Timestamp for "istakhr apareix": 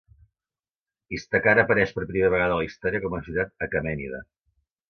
1.17-1.93